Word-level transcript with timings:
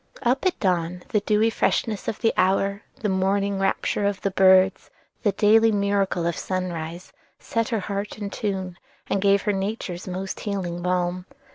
Up 0.23 0.47
at 0.47 0.59
dawn, 0.59 1.03
the 1.09 1.19
dewy 1.19 1.51
freshness 1.51 2.07
of 2.07 2.19
the 2.21 2.33
hour, 2.35 2.81
the 3.01 3.07
morning 3.07 3.59
rapture 3.59 4.03
of 4.07 4.19
the 4.21 4.31
birds, 4.31 4.89
the 5.21 5.31
daily 5.33 5.71
miracle 5.71 6.25
of 6.25 6.35
sunrise, 6.35 7.13
set 7.37 7.69
her 7.69 7.81
heart 7.81 8.17
in 8.17 8.31
tune, 8.31 8.77
and 9.11 9.21
gave 9.21 9.43
her 9.43 9.53
Nature's 9.53 10.07
most 10.07 10.39
healing 10.39 10.81
balm. 10.81 11.27